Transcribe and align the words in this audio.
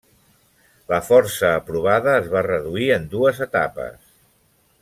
La 0.93 0.97
força 1.09 1.51
aprovada 1.59 2.17
es 2.23 2.33
va 2.33 2.43
reduir 2.49 2.91
en 2.99 3.09
dues 3.15 3.47
etapes. 3.51 4.13